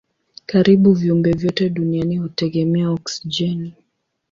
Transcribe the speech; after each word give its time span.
Karibu 0.45 0.93
viumbe 0.93 1.31
vyote 1.33 1.69
duniani 1.69 2.17
hutegemea 2.17 2.91
oksijeni. 2.91 3.73